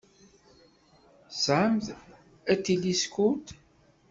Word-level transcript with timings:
Tesɛamt 1.29 1.85
atiliskud? 2.51 3.45